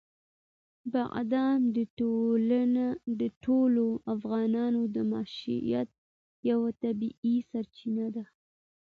[0.91, 1.61] بادام
[3.19, 3.85] د ټولو
[4.15, 5.89] افغانانو د معیشت
[6.49, 8.25] یوه طبیعي سرچینه ده.